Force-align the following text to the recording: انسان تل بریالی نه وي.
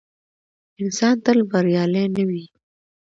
انسان 0.81 1.15
تل 1.25 1.37
بریالی 1.51 2.05
نه 2.15 2.23
وي. 2.29 2.43